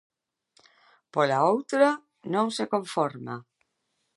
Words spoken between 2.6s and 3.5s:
conforma.